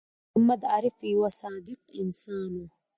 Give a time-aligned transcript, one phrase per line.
[0.29, 2.65] محمد عارف یوه صادق انسان دی